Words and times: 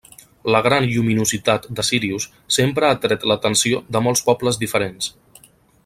La 0.53 0.61
gran 0.67 0.85
lluminositat 0.93 1.67
de 1.79 1.85
Sírius 1.89 2.27
sempre 2.57 2.87
ha 2.89 2.97
atret 2.97 3.27
l'atenció 3.33 3.83
de 3.97 4.03
molts 4.07 4.25
pobles 4.31 4.63
diferents. 4.65 5.13